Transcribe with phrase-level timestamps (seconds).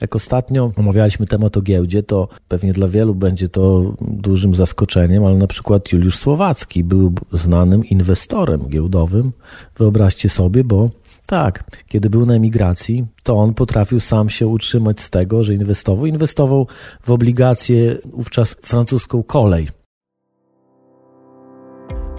[0.00, 5.36] Jak ostatnio omawialiśmy temat o giełdzie, to pewnie dla wielu będzie to dużym zaskoczeniem, ale
[5.36, 9.32] na przykład Juliusz Słowacki był znanym inwestorem giełdowym.
[9.76, 10.90] Wyobraźcie sobie, bo
[11.26, 16.06] tak, kiedy był na emigracji, to on potrafił sam się utrzymać z tego, że inwestował.
[16.06, 16.66] Inwestował
[17.02, 19.68] w obligacje wówczas francuską kolej.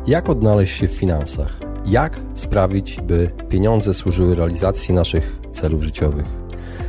[0.07, 1.59] Jak odnaleźć się w finansach?
[1.85, 6.38] Jak sprawić, by pieniądze służyły realizacji naszych celów życiowych?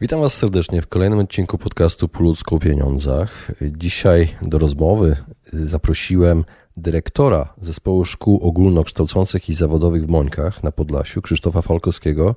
[0.00, 3.52] Witam Was serdecznie w kolejnym odcinku podcastu Po ludzku o pieniądzach.
[3.62, 5.16] Dzisiaj do rozmowy
[5.52, 6.44] zaprosiłem
[6.76, 12.34] dyrektora Zespołu Szkół Ogólnokształcących i Zawodowych w Mońkach na Podlasiu, Krzysztofa Falkowskiego,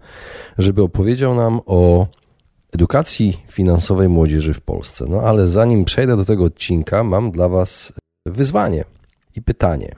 [0.58, 2.08] żeby opowiedział nam o
[2.74, 5.06] edukacji finansowej młodzieży w Polsce.
[5.10, 7.94] No ale zanim przejdę do tego odcinka, mam dla Was
[8.26, 8.84] wyzwanie
[9.36, 9.96] i pytanie.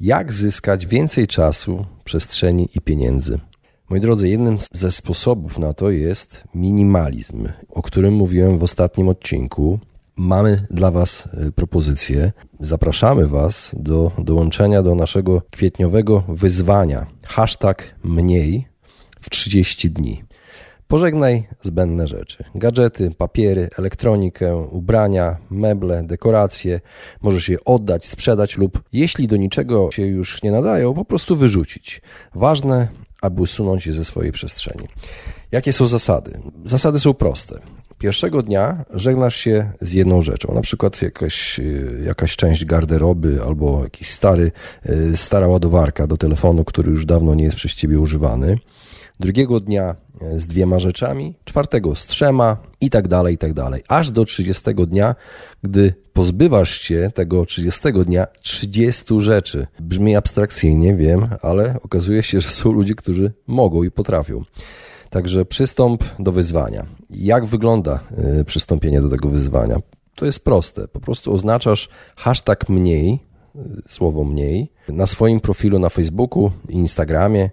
[0.00, 3.40] Jak zyskać więcej czasu, przestrzeni i pieniędzy?
[3.90, 9.78] Moi drodzy, jednym ze sposobów na to jest minimalizm, o którym mówiłem w ostatnim odcinku.
[10.16, 12.32] Mamy dla Was y, propozycję.
[12.60, 17.06] Zapraszamy Was do dołączenia do naszego kwietniowego wyzwania.
[17.24, 18.68] Hashtag mniej
[19.20, 20.24] w 30 dni.
[20.88, 22.44] Pożegnaj zbędne rzeczy.
[22.54, 26.80] Gadżety, papiery, elektronikę, ubrania, meble, dekoracje.
[27.22, 32.02] Możesz je oddać, sprzedać lub, jeśli do niczego się już nie nadają, po prostu wyrzucić.
[32.34, 32.88] Ważne,
[33.24, 34.88] aby usunąć je ze swojej przestrzeni.
[35.52, 36.40] Jakie są zasady?
[36.64, 37.60] Zasady są proste.
[37.98, 43.82] Pierwszego dnia żegnasz się z jedną rzeczą, na przykład jakaś, y, jakaś część garderoby albo
[43.84, 44.52] jakiś stary,
[44.86, 48.58] y, stara ładowarka do telefonu, który już dawno nie jest przez ciebie używany.
[49.20, 49.96] Drugiego dnia
[50.34, 53.82] y, z dwiema rzeczami, czwartego z trzema i tak dalej, i tak dalej.
[53.88, 55.14] Aż do 30 dnia,
[55.62, 59.66] gdy pozbywasz się tego 30 dnia 30 rzeczy.
[59.80, 64.44] Brzmi abstrakcyjnie, wiem, ale okazuje się, że są ludzie, którzy mogą i potrafią.
[65.10, 66.86] Także przystąp do wyzwania.
[67.10, 68.00] Jak wygląda
[68.40, 69.76] y, przystąpienie do tego wyzwania?
[70.14, 70.88] To jest proste.
[70.88, 73.20] Po prostu oznaczasz hashtag mniej,
[73.86, 77.50] słowo mniej, na swoim profilu na Facebooku, Instagramie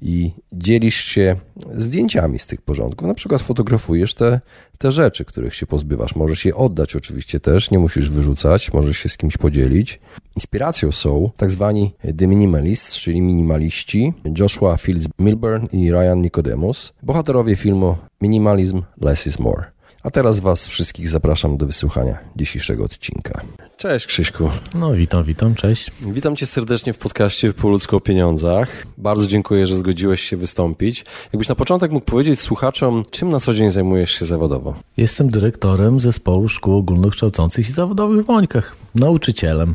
[0.00, 1.36] i dzielisz się
[1.76, 3.08] zdjęciami z tych porządków.
[3.08, 4.40] Na przykład fotografujesz te,
[4.78, 6.16] te rzeczy, których się pozbywasz.
[6.16, 10.00] Możesz je oddać oczywiście też, nie musisz wyrzucać, możesz się z kimś podzielić.
[10.36, 17.56] Inspiracją są tak zwani The Minimalists, czyli minimaliści, Joshua Fields Milburn i Ryan Nicodemus, bohaterowie
[17.56, 19.73] filmu Minimalism Less is More.
[20.04, 23.40] A teraz Was wszystkich zapraszam do wysłuchania dzisiejszego odcinka.
[23.76, 24.50] Cześć Krzyśku.
[24.74, 25.90] No witam, witam, cześć.
[26.00, 28.86] Witam Cię serdecznie w podcaście Po ludzku o pieniądzach.
[28.98, 31.04] Bardzo dziękuję, że zgodziłeś się wystąpić.
[31.32, 34.74] Jakbyś na początek mógł powiedzieć słuchaczom, czym na co dzień zajmujesz się zawodowo?
[34.96, 39.74] Jestem dyrektorem zespołu szkół ogólnokształcących i zawodowych w Mońkach, nauczycielem.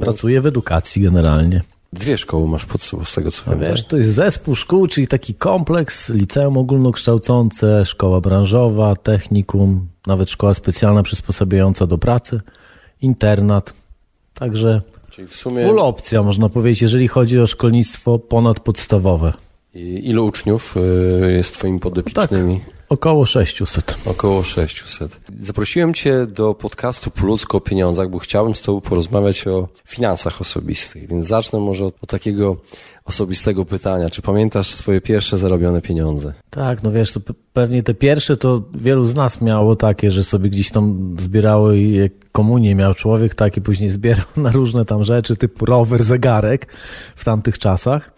[0.00, 1.60] Pracuję w edukacji generalnie.
[1.94, 3.60] Dwie szkoły masz pod sobą, z tego co wiem.
[3.60, 3.90] Wiesz, tak?
[3.90, 11.02] to jest zespół szkół, czyli taki kompleks, liceum ogólnokształcące, szkoła branżowa, technikum, nawet szkoła specjalna
[11.02, 12.40] przysposabiająca do pracy,
[13.00, 13.72] internat.
[14.34, 15.66] Także czyli w sumie...
[15.66, 19.32] full opcja, można powiedzieć, jeżeli chodzi o szkolnictwo ponadpodstawowe.
[19.74, 20.76] I ilu uczniów
[21.22, 22.60] y, jest twoimi podopiecznymi?
[22.60, 22.73] Tak.
[22.88, 23.96] Około 600.
[24.06, 25.20] Około 600.
[25.38, 31.08] Zaprosiłem Cię do podcastu Po o pieniądzach, bo chciałbym z Tobą porozmawiać o finansach osobistych,
[31.08, 32.56] więc zacznę może od, od takiego
[33.04, 34.10] osobistego pytania.
[34.10, 36.34] Czy pamiętasz swoje pierwsze zarobione pieniądze?
[36.50, 37.20] Tak, no wiesz, to
[37.52, 42.10] pewnie te pierwsze to wielu z nas miało takie, że sobie gdzieś tam zbierało i
[42.32, 46.66] komunię miał człowiek, tak i później zbierał na różne tam rzeczy, typu rower, zegarek
[47.16, 48.10] w tamtych czasach.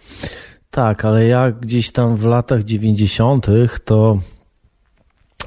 [0.70, 3.46] Tak, ale ja gdzieś tam w latach 90.
[3.84, 4.18] to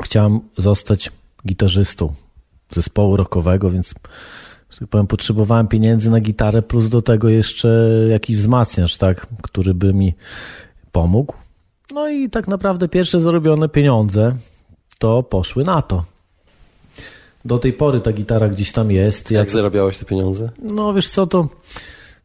[0.04, 1.12] chciałem zostać
[1.47, 2.14] gitarzystą
[2.72, 3.94] zespołu rockowego, więc
[4.70, 9.74] że tak powiem, potrzebowałem pieniędzy na gitarę, plus do tego jeszcze jakiś wzmacniacz, tak, który
[9.74, 10.14] by mi
[10.91, 11.34] pomógł.
[11.94, 14.36] No i tak naprawdę pierwsze zarobione pieniądze
[15.00, 16.03] to poszły na to.
[17.46, 19.32] Do tej pory ta gitara gdzieś tam jest.
[19.32, 20.50] Jak, Jak zarabiałeś te pieniądze?
[20.62, 21.50] No wiesz co, to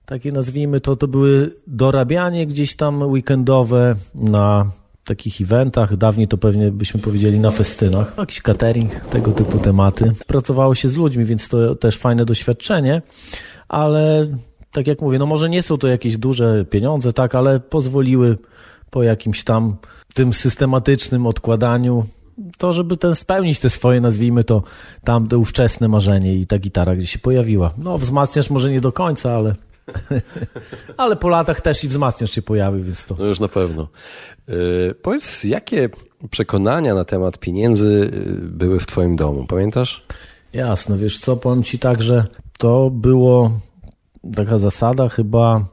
[0.07, 4.71] takie nazwijmy to, to były dorabianie gdzieś tam weekendowe na
[5.05, 10.13] takich eventach, dawniej to pewnie byśmy powiedzieli na festynach, jakiś catering, tego typu tematy.
[10.27, 13.03] Pracowało się z ludźmi, więc to też fajne doświadczenie,
[13.69, 14.27] ale
[14.73, 18.39] tak jak mówię, no może nie są to jakieś duże pieniądze, tak, ale pozwoliły
[18.91, 19.77] po jakimś tam
[20.15, 22.07] tym systematycznym odkładaniu
[22.59, 24.63] to żeby ten spełnić te swoje, nazwijmy to,
[25.05, 27.75] tamte ówczesne marzenie i ta gitara gdzieś się pojawiła.
[27.79, 29.55] No, wzmacniasz może nie do końca, ale...
[30.97, 33.17] ale po latach też i wzmacniasz się pojawił, więc to...
[33.19, 33.89] No już na pewno.
[34.49, 35.89] Yy, powiedz, jakie
[36.31, 40.07] przekonania na temat pieniędzy y, były w twoim domu, pamiętasz?
[40.53, 42.27] Jasne, wiesz co, powiem ci tak, że
[42.59, 43.51] to było
[44.37, 45.65] taka zasada chyba,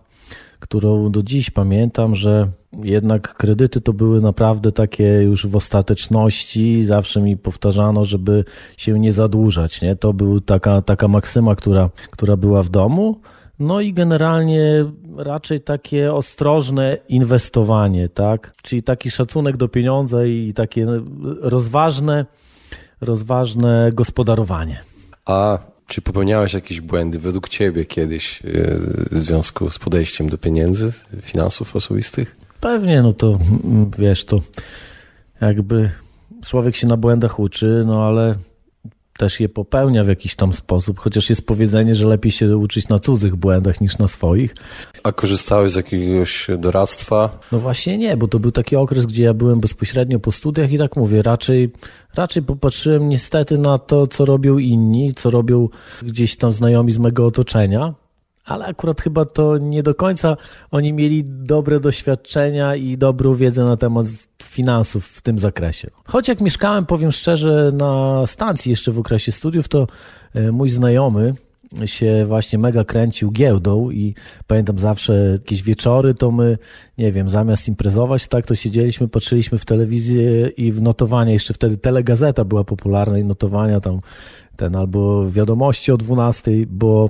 [0.59, 2.51] którą do dziś pamiętam, że
[2.83, 6.83] jednak kredyty to były naprawdę takie już w ostateczności.
[6.83, 8.45] Zawsze mi powtarzano, żeby
[8.77, 9.81] się nie zadłużać.
[9.81, 9.95] Nie?
[9.95, 13.19] To była taka, taka maksyma, która, która była w domu.
[13.61, 18.53] No i generalnie raczej takie ostrożne inwestowanie, tak?
[18.63, 20.87] Czyli taki szacunek do pieniądza i takie
[21.41, 22.25] rozważne,
[23.01, 24.81] rozważne gospodarowanie.
[25.25, 28.47] A czy popełniałeś jakieś błędy według ciebie kiedyś e,
[29.11, 30.91] w związku z podejściem do pieniędzy,
[31.21, 32.35] finansów osobistych?
[32.61, 33.39] Pewnie, no to
[33.97, 34.39] wiesz, to
[35.41, 35.91] jakby
[36.45, 38.35] człowiek się na błędach uczy, no ale
[39.21, 42.99] też je popełnia w jakiś tam sposób, chociaż jest powiedzenie, że lepiej się uczyć na
[42.99, 44.55] cudzych błędach niż na swoich.
[45.03, 47.39] A korzystałeś z jakiegoś doradztwa?
[47.51, 50.77] No właśnie nie, bo to był taki okres, gdzie ja byłem bezpośrednio po studiach i
[50.77, 51.71] tak mówię, raczej,
[52.15, 55.69] raczej popatrzyłem niestety na to, co robią inni, co robią
[56.01, 57.93] gdzieś tam znajomi z mego otoczenia
[58.51, 60.37] ale akurat chyba to nie do końca
[60.71, 64.07] oni mieli dobre doświadczenia i dobrą wiedzę na temat
[64.43, 65.89] finansów w tym zakresie.
[66.05, 69.87] Choć jak mieszkałem, powiem szczerze, na stacji jeszcze w okresie studiów, to
[70.33, 71.33] e, mój znajomy
[71.85, 74.15] się właśnie mega kręcił giełdą i
[74.47, 76.57] pamiętam zawsze jakieś wieczory, to my,
[76.97, 81.77] nie wiem, zamiast imprezować, tak, to siedzieliśmy, patrzyliśmy w telewizję i w notowania, jeszcze wtedy
[81.77, 83.99] telegazeta była popularna i notowania tam
[84.55, 87.09] ten albo wiadomości o 12, bo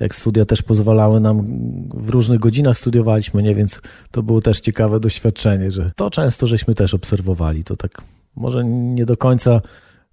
[0.00, 1.46] jak studia też pozwalały nam,
[1.94, 3.80] w różnych godzinach studiowaliśmy, nie, więc
[4.10, 7.64] to było też ciekawe doświadczenie, że to często żeśmy też obserwowali.
[7.64, 8.02] To tak
[8.36, 9.60] może nie do końca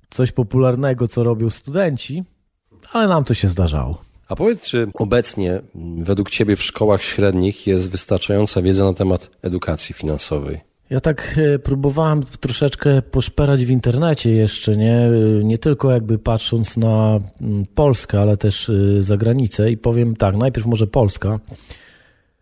[0.10, 2.24] coś popularnego, co robią studenci,
[2.94, 4.02] ale nam to się zdarzało.
[4.28, 5.62] A powiedz, czy obecnie
[5.98, 10.70] według Ciebie w szkołach średnich jest wystarczająca wiedza na temat edukacji finansowej?
[10.90, 16.78] Ja tak e, próbowałem troszeczkę poszperać w internecie jeszcze, nie, e, nie tylko jakby patrząc
[16.78, 21.40] na mm, Polskę, ale też e, za granicę i powiem tak, najpierw może Polska.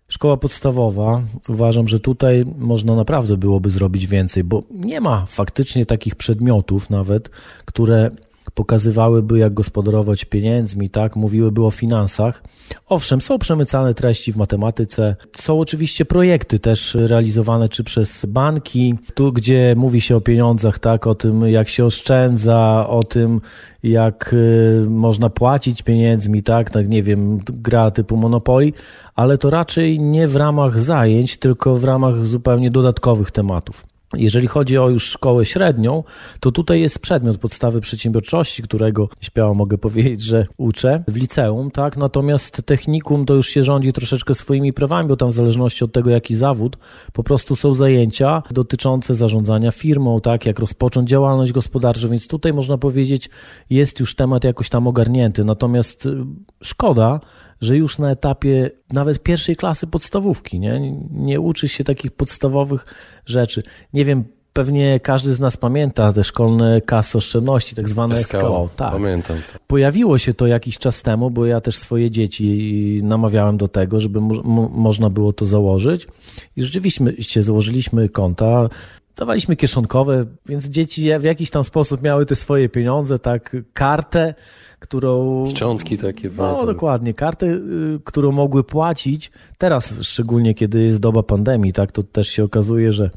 [0.07, 6.15] Szkoła podstawowa, uważam, że tutaj można naprawdę byłoby zrobić więcej, bo nie ma faktycznie takich
[6.15, 7.29] przedmiotów nawet,
[7.65, 8.11] które
[8.57, 12.43] pokazywałyby, jak gospodarować pieniędzmi, tak, mówiłyby o finansach.
[12.87, 19.33] Owszem, są przemycane treści w matematyce, są oczywiście projekty też realizowane czy przez banki, tu
[19.33, 23.41] gdzie mówi się o pieniądzach, tak, o tym jak się oszczędza, o tym
[23.83, 28.73] jak y, można płacić pieniędzmi, tak, tak, nie wiem, gra typu Monopoly,
[29.15, 33.96] ale to raczej nie w ramach zajęć, tylko w ramach zupełnie dodatkowych tematów.
[34.13, 36.03] Jeżeli chodzi o już szkołę średnią,
[36.39, 41.97] to tutaj jest przedmiot podstawy przedsiębiorczości, którego śmiało mogę powiedzieć, że uczę w liceum, tak?
[41.97, 46.09] Natomiast technikum to już się rządzi troszeczkę swoimi prawami, bo tam w zależności od tego,
[46.09, 46.77] jaki zawód,
[47.13, 50.45] po prostu są zajęcia dotyczące zarządzania firmą, tak?
[50.45, 53.29] Jak rozpocząć działalność gospodarczą, więc tutaj można powiedzieć,
[53.69, 55.43] jest już temat jakoś tam ogarnięty.
[55.43, 56.15] Natomiast y,
[56.61, 57.19] szkoda,
[57.61, 62.85] że już na etapie nawet pierwszej klasy podstawówki, nie, nie uczy się takich podstawowych
[63.25, 63.63] rzeczy.
[63.93, 64.23] Nie wiem,
[64.57, 68.39] pewnie każdy z nas pamięta te szkolne kasy oszczędności, tak zwane SKO.
[68.39, 68.69] SKO.
[68.75, 68.91] Tak.
[68.91, 69.37] Pamiętam.
[69.67, 74.21] Pojawiło się to jakiś czas temu, bo ja też swoje dzieci namawiałem do tego, żeby
[74.21, 76.07] mo można było to założyć.
[76.55, 78.69] I rzeczywiście założyliśmy konta,
[79.15, 84.33] dawaliśmy kieszonkowe, więc dzieci w jakiś tam sposób miały te swoje pieniądze, tak, kartę,
[84.79, 85.45] którą...
[85.49, 86.29] Szczątki takie.
[86.37, 87.13] No, dokładnie.
[87.13, 89.31] Karty, y, którą mogły płacić.
[89.57, 93.11] Teraz, szczególnie kiedy jest doba pandemii, tak, to też się okazuje, że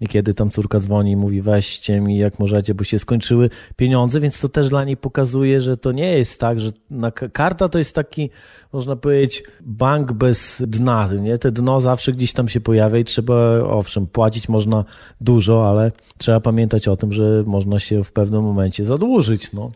[0.00, 4.40] niekiedy tam córka dzwoni i mówi weźcie mi jak możecie, bo się skończyły pieniądze, więc
[4.40, 6.72] to też dla niej pokazuje, że to nie jest tak, że
[7.32, 8.30] karta to jest taki,
[8.72, 11.38] można powiedzieć, bank bez dna, nie?
[11.38, 14.84] Te dno zawsze gdzieś tam się pojawia i trzeba, owszem, płacić można
[15.20, 19.70] dużo, ale trzeba pamiętać o tym, że można się w pewnym momencie zadłużyć, no.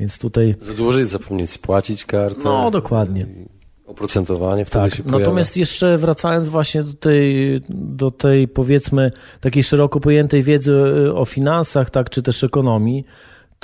[0.00, 0.54] Więc tutaj.
[0.60, 2.40] Zadłużyć, zapomnieć spłacić kartę.
[2.44, 3.26] No, dokładnie.
[3.86, 4.94] Oprocentowanie wtedy tak.
[4.94, 5.18] się pojawia.
[5.18, 11.24] Natomiast jeszcze wracając właśnie do tej, do tej powiedzmy takiej szeroko pojętej wiedzy y, o
[11.24, 13.04] finansach, tak, czy też ekonomii,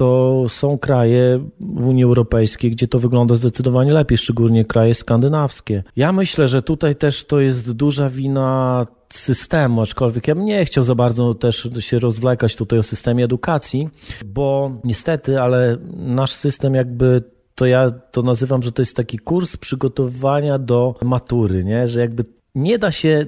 [0.00, 5.82] to są kraje w Unii Europejskiej, gdzie to wygląda zdecydowanie lepiej, szczególnie kraje skandynawskie.
[5.96, 10.84] Ja myślę, że tutaj też to jest duża wina systemu, aczkolwiek ja bym nie chciał
[10.84, 13.88] za bardzo też się rozwlekać tutaj o systemie edukacji,
[14.26, 17.22] bo niestety, ale nasz system jakby
[17.54, 21.88] to ja to nazywam, że to jest taki kurs przygotowywania do matury, nie?
[21.88, 23.24] że jakby nie da się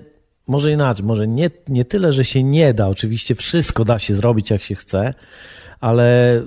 [0.46, 4.50] może inaczej, może nie, nie tyle, że się nie da, oczywiście wszystko da się zrobić
[4.50, 5.14] jak się chce,
[5.82, 6.42] ale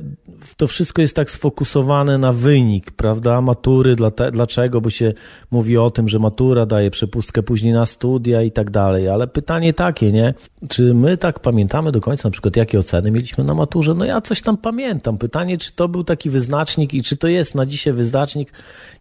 [0.58, 3.42] to wszystko jest tak sfokusowane na wynik, prawda?
[3.42, 3.96] Matury,
[4.32, 4.82] dlaczego?
[4.82, 5.14] Bo się
[5.52, 9.74] mówi o tym, że matura daje przepustkę później na studia i tak dalej, ale pytanie
[9.74, 10.34] takie, nie?
[10.70, 13.94] Czy my tak pamiętamy do końca, na przykład jakie oceny mieliśmy na maturze?
[13.94, 15.18] No ja coś tam pamiętam.
[15.18, 18.52] Pytanie, czy to był taki wyznacznik i czy to jest na dzisiaj wyznacznik,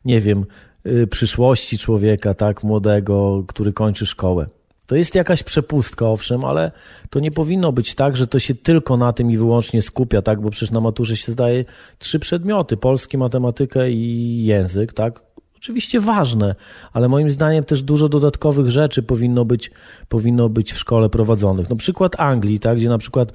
[0.04, 0.46] nie wiem,
[0.86, 4.46] y, przyszłości człowieka, tak, młodego, który kończy szkołę.
[4.86, 6.72] To jest jakaś przepustka, owszem, ale
[7.10, 10.40] to nie powinno być tak, że to się tylko na tym i wyłącznie skupia, tak?
[10.40, 11.64] Bo przecież na maturze się zdaje
[11.98, 15.22] trzy przedmioty: polski, matematykę i język, tak?
[15.56, 16.54] Oczywiście ważne,
[16.92, 19.70] ale moim zdaniem też dużo dodatkowych rzeczy powinno być,
[20.08, 21.70] powinno być w szkole prowadzonych.
[21.70, 22.76] No przykład Anglii, tak?
[22.76, 23.32] Gdzie na przykład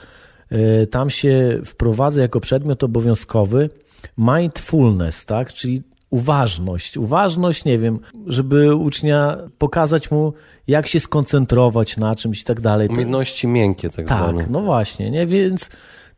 [0.52, 3.70] y, tam się wprowadza jako przedmiot obowiązkowy
[4.18, 5.54] mindfulness, tak?
[5.54, 6.98] Czyli uważność.
[6.98, 10.34] Uważność, nie wiem, żeby ucznia pokazać mu,
[10.68, 12.88] jak się skoncentrować na czymś i tak dalej.
[12.88, 14.46] Umiejętności miękkie, tak, tak zwane.
[14.50, 15.26] no właśnie, nie?
[15.26, 15.70] Więc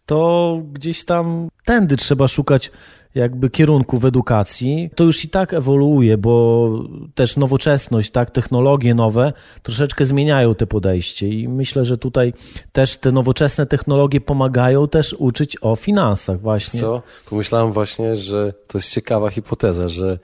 [0.05, 2.71] to gdzieś tam tędy trzeba szukać
[3.15, 6.69] jakby kierunku w edukacji, to już i tak ewoluuje, bo
[7.15, 12.33] też nowoczesność, tak, technologie nowe troszeczkę zmieniają te podejście i myślę, że tutaj
[12.71, 16.79] też te nowoczesne technologie pomagają też uczyć o finansach właśnie.
[16.79, 17.01] Co?
[17.29, 20.19] Pomyślałem właśnie, że to jest ciekawa hipoteza, że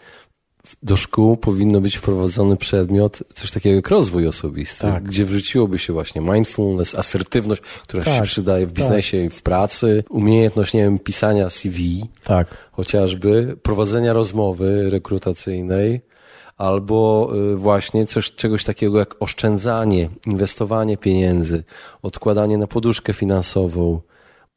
[0.83, 5.03] do szkół powinno być wprowadzony przedmiot, coś takiego jak rozwój osobisty, tak.
[5.03, 9.25] gdzie wrzuciłoby się właśnie mindfulness, asertywność, która tak, się przydaje w biznesie tak.
[9.25, 12.47] i w pracy, umiejętność, nie wiem, pisania CV, tak.
[12.71, 16.01] chociażby, prowadzenia rozmowy rekrutacyjnej,
[16.57, 21.63] albo y, właśnie coś, czegoś takiego jak oszczędzanie, inwestowanie pieniędzy,
[22.01, 24.01] odkładanie na poduszkę finansową,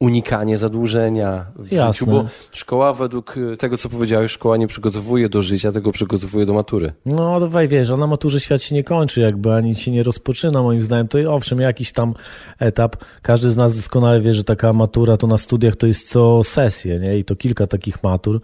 [0.01, 1.93] unikanie zadłużenia w Jasne.
[1.93, 6.45] życiu, bo szkoła według y, tego, co powiedziałeś, szkoła nie przygotowuje do życia, tego przygotowuje
[6.45, 6.93] do matury.
[7.05, 10.61] No, dawaj, wiesz, a na maturze świat się nie kończy, jakby ani się nie rozpoczyna,
[10.61, 11.07] moim zdaniem.
[11.07, 12.13] To owszem, jakiś tam
[12.59, 12.95] etap.
[13.21, 16.99] Każdy z nas doskonale wie, że taka matura to na studiach to jest co sesję,
[16.99, 17.17] nie?
[17.17, 18.41] I to kilka takich matur.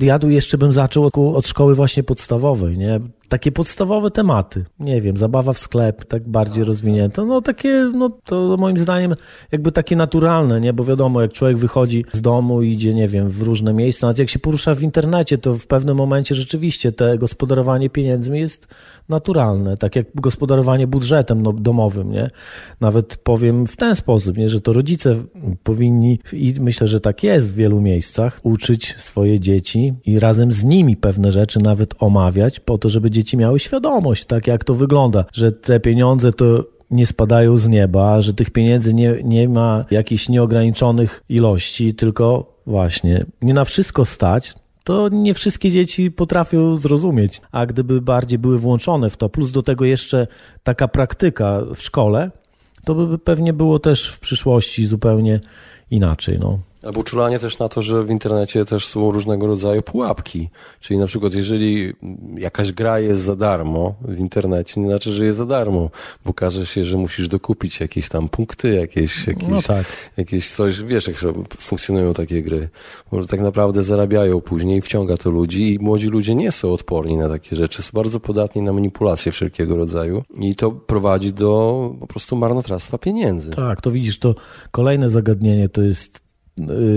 [0.00, 3.00] Ja tu jeszcze bym zaczął od szkoły właśnie podstawowej, nie?
[3.32, 4.64] Takie podstawowe tematy.
[4.80, 7.24] Nie wiem, zabawa w sklep, tak bardziej rozwinięte.
[7.24, 9.14] No takie, no to moim zdaniem
[9.52, 10.72] jakby takie naturalne, nie?
[10.72, 14.28] Bo wiadomo, jak człowiek wychodzi z domu, idzie, nie wiem, w różne miejsca, nawet jak
[14.28, 18.68] się porusza w internecie, to w pewnym momencie rzeczywiście te gospodarowanie pieniędzmi jest
[19.08, 22.30] naturalne, tak jak gospodarowanie budżetem no, domowym, nie?
[22.80, 24.48] Nawet powiem w ten sposób, nie?
[24.48, 25.14] Że to rodzice
[25.62, 30.64] powinni, i myślę, że tak jest w wielu miejscach, uczyć swoje dzieci i razem z
[30.64, 34.74] nimi pewne rzeczy nawet omawiać po to, żeby dzieci dzieci miały świadomość, tak jak to
[34.74, 39.84] wygląda, że te pieniądze to nie spadają z nieba, że tych pieniędzy nie, nie ma
[39.90, 47.40] jakichś nieograniczonych ilości, tylko właśnie nie na wszystko stać, to nie wszystkie dzieci potrafią zrozumieć.
[47.52, 50.26] A gdyby bardziej były włączone w to, plus do tego jeszcze
[50.62, 52.30] taka praktyka w szkole,
[52.84, 55.40] to by pewnie było też w przyszłości zupełnie
[55.90, 56.38] inaczej.
[56.38, 56.58] No.
[56.82, 60.50] Albo uczulanie też na to, że w internecie też są różnego rodzaju pułapki.
[60.80, 61.92] Czyli na przykład, jeżeli
[62.36, 65.90] jakaś gra jest za darmo w internecie, nie znaczy, że jest za darmo,
[66.24, 69.86] bo każe się, że musisz dokupić jakieś tam punkty, jakieś, jakieś, no tak.
[70.16, 70.82] jakieś coś.
[70.82, 71.16] Wiesz, jak
[71.58, 72.68] funkcjonują takie gry.
[73.12, 77.28] Bo tak naprawdę zarabiają później, wciąga to ludzi i młodzi ludzie nie są odporni na
[77.28, 77.82] takie rzeczy.
[77.82, 83.50] Są bardzo podatni na manipulacje wszelkiego rodzaju i to prowadzi do po prostu marnotrawstwa pieniędzy.
[83.50, 84.34] Tak, to widzisz, to
[84.70, 86.21] kolejne zagadnienie to jest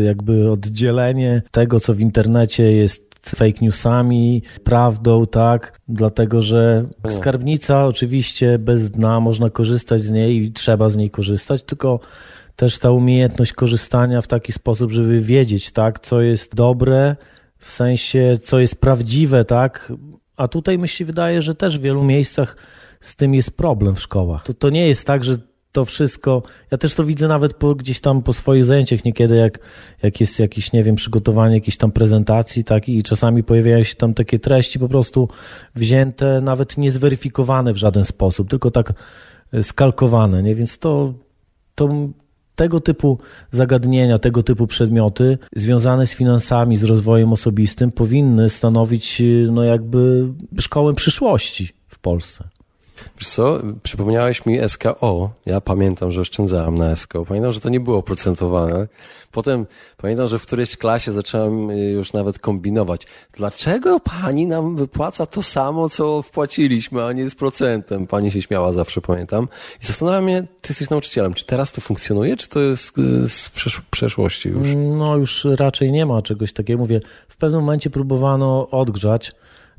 [0.06, 8.60] jakby oddzielenie tego, co w internecie jest fake newsami, prawdą, tak, dlatego że skarbnica oczywiście
[8.60, 12.00] bez dna, można korzystać z niej i trzeba z niej korzystać, tylko
[12.56, 17.16] też ta umiejętność korzystania w taki sposób, żeby wiedzieć, tak, co jest dobre,
[17.58, 19.94] w sensie, co jest prawdziwe, tak,
[20.38, 22.58] a tutaj mi się wydaje, że też w wielu miejscach
[23.00, 24.44] z tym jest problem w szkołach.
[24.44, 25.38] To, to nie jest tak, że
[25.76, 29.60] to wszystko, ja też to widzę nawet po, gdzieś tam po swoich zajęciach niekiedy, jak,
[30.04, 34.14] jak jest jakieś, nie wiem, przygotowanie jakiejś tam prezentacji, tak, i czasami pojawiają się tam
[34.14, 35.30] takie treści po prostu
[35.76, 38.94] wzięte, nawet niezweryfikowane w żaden sposób, tylko tak
[39.54, 41.14] e, skalkowane, nie, więc to,
[41.76, 41.90] to
[42.56, 43.20] tego typu
[43.52, 50.28] zagadnienia, tego typu przedmioty związane z finansami, z rozwojem osobistym powinny stanowić, e, no jakby
[50.60, 52.55] szkołę przyszłości w Polsce.
[53.20, 55.30] Wiesz co, przypomniałeś mi SKO.
[55.46, 57.26] Ja pamiętam, że oszczędzałem na SKO.
[57.26, 58.88] Pamiętam, że to nie było procentowane.
[59.36, 59.66] Potem
[59.98, 63.08] pamiętam, że w którejś klasie zacząłem y, już nawet kombinować.
[63.34, 68.08] Dlaczego pani nam wypłaca to samo, co wpłaciliśmy, a nie z procentem?
[68.08, 69.48] Pani się śmiała zawsze, pamiętam.
[69.82, 73.50] I zastanawiam się, ty jesteś nauczycielem, czy teraz to funkcjonuje, czy to jest y, z
[73.50, 74.68] przesz przeszłości już?
[74.76, 76.80] No już raczej nie ma czegoś takiego.
[76.80, 79.32] Mówię, w pewnym momencie próbowano odgrzać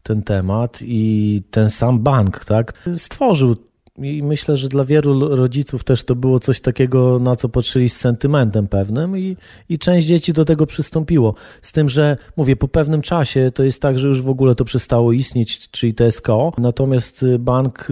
[0.06, 3.56] ten temat i ten sam bank tak, stworzył
[3.98, 7.96] i myślę, że dla wielu rodziców też to było coś takiego, na co patrzyli z
[7.96, 9.36] sentymentem pewnym i,
[9.68, 11.34] i część dzieci do tego przystąpiło.
[11.62, 14.64] Z tym, że mówię, po pewnym czasie to jest tak, że już w ogóle to
[14.64, 17.88] przestało istnieć, czyli TSKO, natomiast bank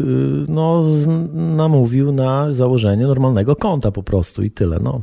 [0.48, 0.84] no,
[1.34, 4.78] namówił na założenie normalnego konta po prostu i tyle.
[4.82, 5.00] No.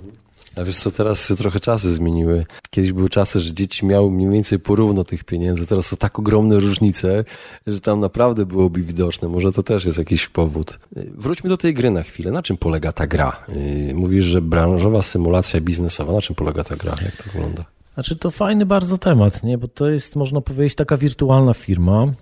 [0.56, 2.46] A wiesz co, teraz się trochę czasy zmieniły.
[2.70, 6.60] Kiedyś były czasy, że dzieci miały mniej więcej porówno tych pieniędzy, teraz są tak ogromne
[6.60, 7.24] różnice,
[7.68, 9.28] że tam naprawdę byłoby widoczne.
[9.28, 10.80] Może to też jest jakiś powód.
[10.96, 12.32] Wróćmy do tej gry na chwilę.
[12.32, 13.44] Na czym polega ta gra?
[13.88, 16.14] Yy, mówisz, że branżowa symulacja biznesowa.
[16.14, 16.96] Na czym polega ta gra?
[17.02, 17.66] Jak to wygląda?
[17.94, 19.58] Znaczy to fajny bardzo temat, nie?
[19.58, 22.14] bo to jest, można powiedzieć, taka wirtualna firma,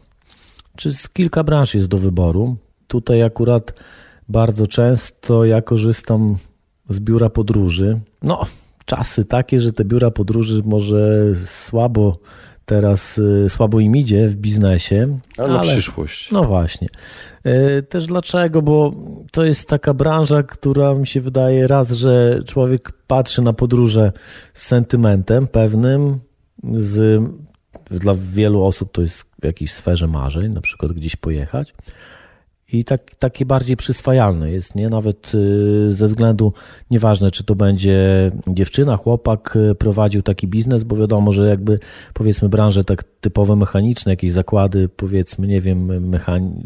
[0.76, 2.58] czy z kilka branż jest do wyboru.
[2.88, 3.74] Tutaj akurat
[4.30, 6.36] bardzo często ja korzystam
[6.90, 8.00] z biura podróży.
[8.22, 8.46] No,
[8.86, 12.18] czasy takie, że te biura podróży może słabo
[12.66, 15.20] teraz, y, słabo im idzie w biznesie.
[15.38, 16.32] Ale, ale przyszłość.
[16.32, 16.88] No właśnie.
[17.46, 18.62] Y, też dlaczego?
[18.62, 18.92] Bo
[19.32, 24.12] to jest taka branża, która mi się wydaje raz, że człowiek patrzy na podróże
[24.54, 26.20] z sentymentem pewnym,
[26.74, 27.22] z,
[27.92, 31.74] dla wielu osób to jest w jakiejś sferze marzeń, na przykład gdzieś pojechać
[32.74, 34.90] i tak, takie bardziej przyswajalne jest, nie?
[34.90, 36.54] Nawet y, ze względu,
[36.92, 41.80] nieważne czy to będzie dziewczyna, chłopak y, prowadził taki biznes, bo wiadomo, że jakby
[42.14, 46.10] powiedzmy branże tak typowe mechaniczne, jakieś zakłady powiedzmy, nie wiem,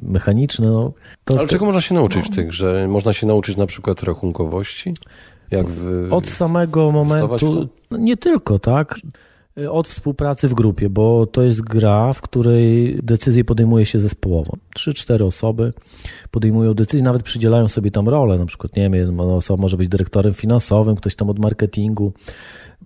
[0.01, 0.67] mechaniczne.
[0.67, 0.93] No,
[1.25, 4.93] to Ale czego można się nauczyć w tych, że można się nauczyć na przykład rachunkowości?
[5.51, 8.99] Jak w, Od samego momentu, nie tylko, tak?
[9.57, 14.57] Y, od współpracy w grupie, bo to jest gra, w której decyzje podejmuje się zespołowo.
[14.73, 15.73] Trzy, cztery osoby
[16.31, 18.37] podejmują decyzje, nawet przydzielają sobie tam rolę.
[18.37, 22.13] Na przykład, nie wiem, jedna osoba może być dyrektorem finansowym, ktoś tam od marketingu.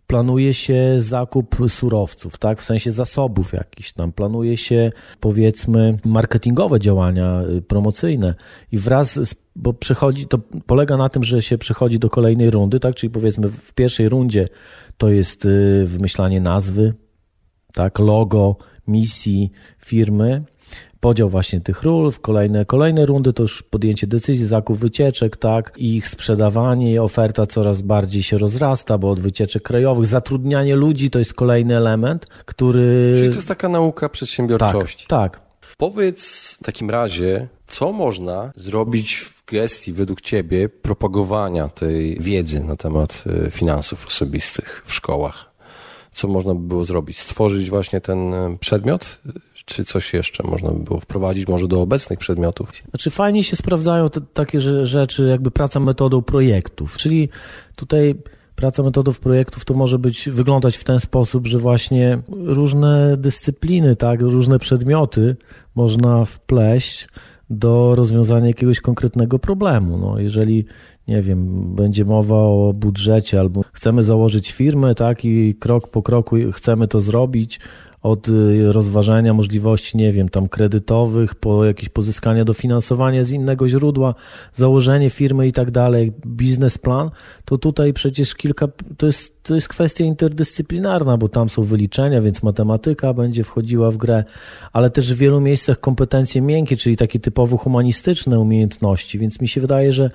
[0.07, 4.12] Planuje się zakup surowców, tak, w sensie zasobów jakichś tam.
[4.12, 8.36] Planuje się, powiedzmy, marketingowe działania y, promocyjne
[8.71, 12.79] i wraz z bo przechodzi, to polega na tym, że się przechodzi do kolejnej rundy,
[12.79, 12.95] tak?
[12.95, 14.47] Czyli powiedzmy w pierwszej rundzie
[14.97, 16.93] to jest y, wymyślanie nazwy,
[17.73, 18.55] tak, logo,
[18.87, 19.51] misji
[19.85, 20.43] firmy,
[21.00, 25.74] podział właśnie tych ról, w kolejne, kolejne rundy to już podjęcie decyzji, zakup wycieczek, tak,
[25.77, 31.20] i ich sprzedawanie, oferta coraz bardziej się rozrasta, bo od wycieczek krajowych, zatrudnianie ludzi to
[31.20, 33.13] jest kolejny element, który...
[33.15, 35.05] Czyli to jest taka nauka przedsiębiorczości.
[35.07, 35.48] Tak, tak.
[35.77, 43.24] Powiedz w takim razie, co można zrobić gestii według Ciebie propagowania tej wiedzy na temat
[43.48, 45.51] e, finansów osobistych w szkołach?
[46.12, 47.20] Co można by było zrobić?
[47.20, 49.22] Stworzyć właśnie ten e, przedmiot?
[49.66, 52.72] Czy coś jeszcze można by było wprowadzić może do obecnych przedmiotów?
[52.90, 57.29] Znaczy fajnie się sprawdzają te, takie rzeczy, jakby praca metodą projektów, czyli
[57.75, 58.16] tutaj
[58.55, 64.22] praca metodów projektów to może być wyglądać w ten sposób, że właśnie różne dyscypliny, tak,
[64.22, 65.36] różne przedmioty
[65.75, 67.07] można wpleść
[67.50, 69.98] do rozwiązania jakiegoś konkretnego problemu.
[69.98, 70.66] No, jeżeli,
[71.07, 76.35] nie wiem, będzie mowa o budżecie albo chcemy założyć firmę, tak, i krok po kroku
[76.51, 77.59] chcemy to zrobić,
[78.01, 84.15] od y, rozważania możliwości, nie wiem, tam kredytowych, po jakieś pozyskanie dofinansowania z innego źródła,
[84.53, 87.09] założenie firmy i tak dalej, biznesplan,
[87.46, 88.67] to tutaj przecież kilka,
[88.98, 93.98] to jest, to jest kwestia interdyscyplinarna, bo tam są wyliczenia, więc matematyka będzie wchodziła w
[93.98, 94.24] grę,
[94.74, 99.61] ale też w wielu miejscach kompetencje miękkie, czyli takie typowo humanistyczne umiejętności, więc mi się
[99.61, 100.09] wydaje, że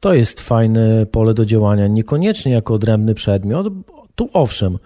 [0.00, 3.66] to jest fajne pole do działania, niekoniecznie jako odrębny przedmiot,
[4.14, 4.78] tu owszem,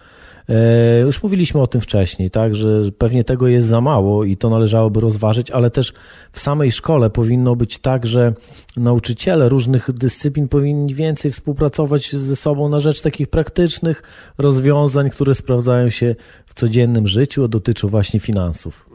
[0.48, 4.51] E, już mówiliśmy o tym wcześniej, tak, że pewnie tego jest za mało i to
[4.51, 5.92] należałoby rozważyć, ale też
[6.33, 8.35] w samej szkole powinno być tak, że
[8.77, 14.03] nauczyciele różnych dyscyplin powinni więcej współpracować ze sobą na rzecz takich praktycznych
[14.38, 16.14] rozwiązań, które sprawdzają się
[16.46, 18.91] w codziennym życiu, a dotyczą właśnie finansów.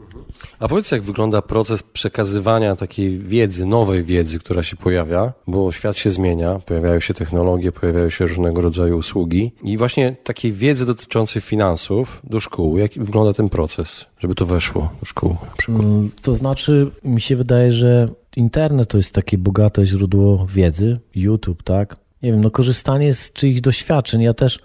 [0.58, 5.96] A powiedz, jak wygląda proces przekazywania takiej wiedzy, nowej wiedzy, która się pojawia, bo świat
[5.96, 11.42] się zmienia, pojawiają się technologie, pojawiają się różnego rodzaju usługi i właśnie takiej wiedzy dotyczącej
[11.42, 12.78] finansów do szkół.
[12.78, 15.36] Jak wygląda ten proces, żeby to weszło do szkół?
[15.68, 21.62] Mm, to znaczy, mi się wydaje, że internet to jest takie bogate źródło wiedzy, YouTube,
[21.62, 21.96] tak?
[22.22, 24.22] Nie wiem, no korzystanie z czyichś doświadczeń.
[24.22, 24.58] Ja też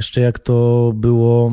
[0.00, 1.52] jeszcze jak to było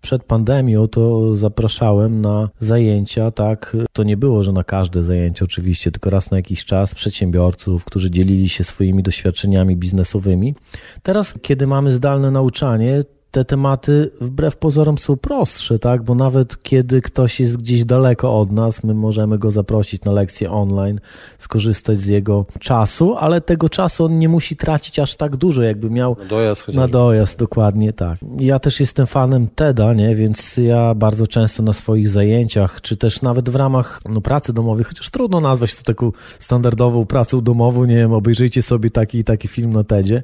[0.00, 3.76] przed pandemią, to zapraszałem na zajęcia, tak.
[3.92, 8.10] To nie było, że na każde zajęcie oczywiście, tylko raz na jakiś czas przedsiębiorców, którzy
[8.10, 10.54] dzielili się swoimi doświadczeniami biznesowymi.
[11.02, 13.02] Teraz, kiedy mamy zdalne nauczanie,
[13.34, 16.02] te tematy wbrew pozorom są prostsze, tak?
[16.02, 20.50] Bo nawet kiedy ktoś jest gdzieś daleko od nas, my możemy go zaprosić na lekcję
[20.50, 21.00] online,
[21.38, 25.90] skorzystać z jego czasu, ale tego czasu on nie musi tracić aż tak dużo, jakby
[25.90, 26.68] miał na dojazd.
[26.68, 28.18] Na dojazd, dokładnie tak.
[28.38, 30.14] Ja też jestem fanem TEDa, nie?
[30.14, 34.84] Więc ja bardzo często na swoich zajęciach, czy też nawet w ramach no, pracy domowej,
[34.84, 39.72] chociaż trudno nazwać to taką standardową pracą domową, nie wiem, obejrzyjcie sobie taki taki film
[39.72, 40.22] na TEDzie,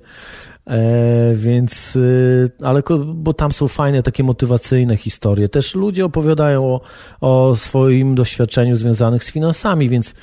[1.35, 2.83] więc, y, ale
[3.15, 5.49] bo tam są fajne takie motywacyjne historie.
[5.49, 6.81] Też ludzie opowiadają o,
[7.21, 10.15] o swoim doświadczeniu związanych z finansami, więc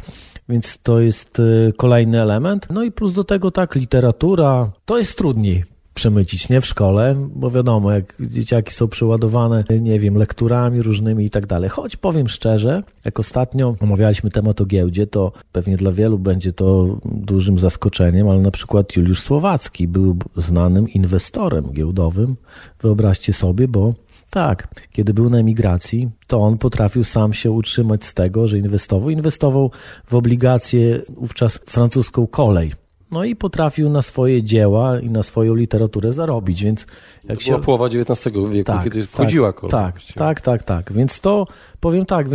[0.50, 2.68] więc to jest y, kolejny element.
[2.70, 7.52] No i plus do tego tak, literatura, to jest trudniej przemycić, nie w szkole, bo
[7.52, 11.70] wiadomo, jak dzieciaki są przeładowane, nie wiem, lekturami różnymi i tak dalej.
[11.70, 16.98] Choć powiem szczerze, jak ostatnio omawialiśmy temat o giełdzie, to pewnie dla wielu będzie to
[17.06, 22.36] dużym zaskoczeniem, ale na przykład Juliusz Słowacki był znanym inwestorem giełdowym.
[22.82, 23.94] Wyobraźcie sobie, bo
[24.30, 29.10] tak, kiedy był na emigracji, to on potrafił sam się utrzymać z tego, że inwestował.
[29.10, 29.72] Inwestował
[30.06, 32.72] w obligacje wówczas francuską kolej
[33.12, 36.86] no i potrafił na swoje dzieła i na swoją literaturę zarobić, więc
[37.24, 37.52] jak to się...
[37.52, 41.48] była połowa XIX wieku, tak, kiedy wchodziła tak, Tak, tak, tak, tak, więc to
[41.80, 42.28] powiem tak,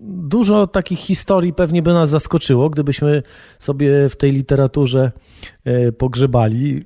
[0.00, 3.22] dużo takich historii pewnie by nas zaskoczyło, gdybyśmy
[3.58, 5.12] sobie w tej literaturze
[5.64, 6.84] e, pogrzebali,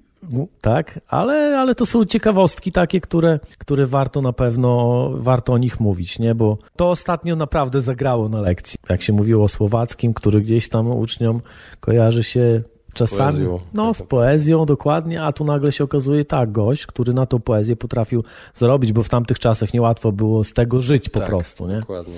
[0.60, 5.80] tak, ale, ale to są ciekawostki takie, które, które warto na pewno, warto o nich
[5.80, 8.78] mówić, nie, bo to ostatnio naprawdę zagrało na lekcji.
[8.88, 11.40] Jak się mówiło o Słowackim, który gdzieś tam uczniom
[11.80, 12.62] kojarzy się
[12.94, 13.60] Czasami, poezją.
[13.74, 13.96] no tak.
[13.96, 18.24] z poezją dokładnie, a tu nagle się okazuje tak, gość, który na tą poezję potrafił
[18.54, 21.80] zarobić, bo w tamtych czasach niełatwo było z tego żyć po tak, prostu, nie?
[21.80, 22.14] dokładnie.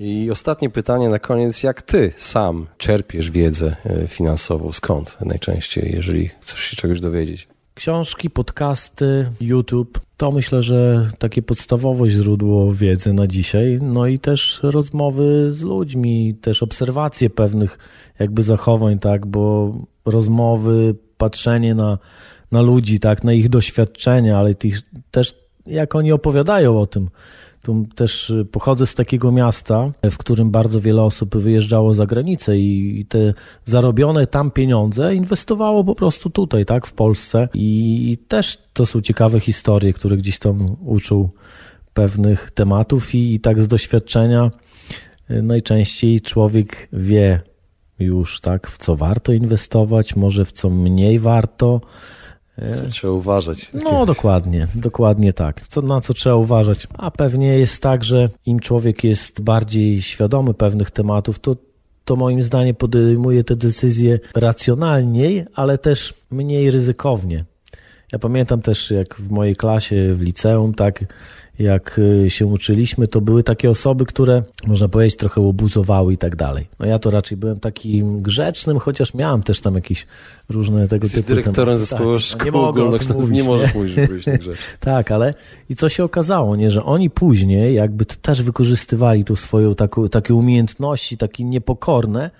[0.00, 6.30] I ostatnie pytanie na koniec, jak ty sam czerpiesz wiedzę e, finansową, skąd najczęściej, jeżeli
[6.40, 7.48] chcesz się czegoś dowiedzieć?
[7.74, 13.78] Książki, podcasty, YouTube to myślę, że takie podstawowe źródło wiedzy na dzisiaj.
[13.82, 17.78] No i też rozmowy z ludźmi, też obserwacje pewnych
[18.18, 19.72] jakby zachowań, tak, bo
[20.04, 21.98] rozmowy, patrzenie na,
[22.52, 24.78] na ludzi, tak, na ich doświadczenia, ale tych,
[25.10, 25.34] też
[25.66, 27.08] jak oni opowiadają o tym.
[27.62, 33.06] Tu też pochodzę z takiego miasta, w którym bardzo wiele osób wyjeżdżało za granicę i
[33.08, 37.48] te zarobione tam pieniądze inwestowało po prostu tutaj, tak, w Polsce.
[37.54, 41.28] I też to są ciekawe historie, które gdzieś tam uczą
[41.94, 44.50] pewnych tematów i, i tak z doświadczenia
[45.28, 47.40] najczęściej człowiek wie,
[47.98, 51.80] już, tak, w co warto inwestować, może w co mniej warto.
[52.58, 53.70] E, trzeba uważać.
[53.84, 55.68] No, dokładnie, dokładnie tak.
[55.68, 56.86] Co, na co trzeba uważać?
[56.98, 61.56] A pewnie jest tak, że im człowiek jest bardziej świadomy pewnych tematów, to,
[62.04, 67.44] to moim zdaniem podejmuje te decyzje racjonalniej, ale też mniej ryzykownie.
[68.12, 71.04] Ja pamiętam też, jak w mojej klasie w liceum, tak
[71.58, 76.36] jak y, się uczyliśmy, to były takie osoby, które można powiedzieć trochę obuzowały i tak
[76.36, 76.68] dalej.
[76.78, 80.06] No ja to raczej byłem takim grzecznym, chociaż miałem też tam jakieś
[80.48, 81.28] różne tego Jesteś typu...
[81.28, 84.24] dyrektorem tak, zespołu tak, szkół nie mogę mówić, nie możesz mówić, że byłeś
[84.80, 85.34] Tak, ale
[85.68, 90.34] i co się okazało, nie, że oni później jakby też wykorzystywali tą swoją taką, takie
[90.34, 92.30] umiejętności, takie niepokorne,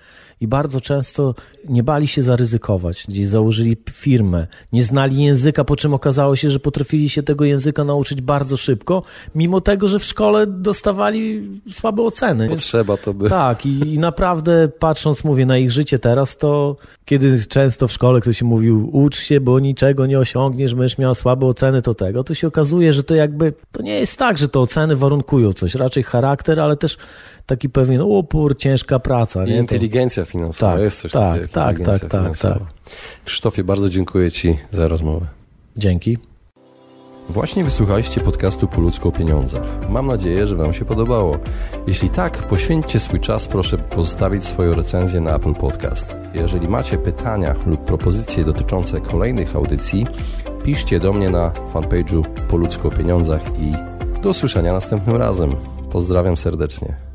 [0.42, 1.34] i bardzo często
[1.68, 3.04] nie bali się zaryzykować.
[3.08, 7.84] Gdzieś założyli firmę, nie znali języka, po czym okazało się, że potrafili się tego języka
[7.84, 9.02] nauczyć bardzo szybko,
[9.34, 12.48] mimo tego, że w szkole dostawali słabe oceny.
[12.48, 13.28] Potrzeba to by.
[13.28, 18.20] Tak, i, i naprawdę patrząc, mówię, na ich życie teraz, to kiedy często w szkole
[18.20, 22.34] ktoś mówił, ucz się, bo niczego nie osiągniesz, będziesz miał słabe oceny, to tego, to
[22.34, 26.02] się okazuje, że to jakby, to nie jest tak, że to oceny warunkują coś, raczej
[26.02, 26.96] charakter, ale też
[27.52, 29.44] taki pewien upór, ciężka praca.
[29.44, 29.58] I nie?
[29.58, 31.52] inteligencja finansowa, tak, jest coś tak, takiego.
[31.52, 32.58] Tak, tak, tak, tak.
[33.24, 35.26] Krzysztofie, bardzo dziękuję Ci za rozmowę.
[35.76, 36.18] Dzięki.
[37.28, 39.62] Właśnie wysłuchaliście podcastu Po ludzku o pieniądzach.
[39.90, 41.38] Mam nadzieję, że Wam się podobało.
[41.86, 46.16] Jeśli tak, poświęćcie swój czas, proszę pozostawić swoją recenzję na Apple Podcast.
[46.34, 50.06] Jeżeli macie pytania lub propozycje dotyczące kolejnych audycji,
[50.64, 53.72] piszcie do mnie na fanpage'u Po ludzku o pieniądzach i
[54.22, 55.56] do usłyszenia następnym razem.
[55.90, 57.11] Pozdrawiam serdecznie.